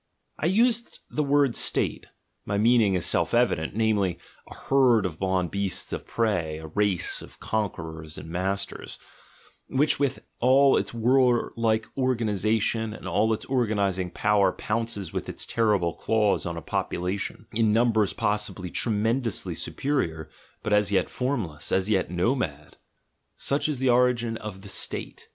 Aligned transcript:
I 0.39 0.47
used 0.47 0.97
the 1.11 1.21
word 1.21 1.55
"State"; 1.55 2.07
my 2.43 2.57
meaning 2.57 2.95
is 2.95 3.05
self 3.05 3.35
evident, 3.35 3.75
namely, 3.75 4.17
a 4.49 4.55
herd 4.55 5.05
of 5.05 5.19
blonde 5.19 5.51
beasts 5.51 5.93
of 5.93 6.07
prey, 6.07 6.57
a 6.57 6.65
race 6.65 7.21
of 7.21 7.39
conquerors 7.39 8.17
and 8.17 8.27
masters, 8.27 8.97
which 9.67 9.99
with 9.99 10.23
all 10.39 10.75
its 10.75 10.91
war 10.91 11.53
like 11.55 11.85
organisation 11.95 12.95
and 12.95 13.07
all 13.07 13.31
its 13.31 13.45
organising 13.45 14.09
power 14.09 14.51
pounces 14.51 15.13
with 15.13 15.29
its 15.29 15.45
terrible 15.45 15.93
claws 15.93 16.47
en 16.47 16.57
a 16.57 16.63
population, 16.63 17.45
in 17.53 17.71
numbers 17.71 18.11
pos 18.11 18.47
sibly 18.47 18.71
tremendously 18.71 19.53
superior, 19.53 20.29
but 20.63 20.73
as 20.73 20.91
yet 20.91 21.11
formless, 21.11 21.71
as 21.71 21.91
yet 21.91 22.09
nomad. 22.09 22.77
Such 23.37 23.69
is 23.69 23.77
the 23.77 23.89
origin 23.91 24.35
of 24.37 24.61
the 24.61 24.69
"State." 24.69 25.29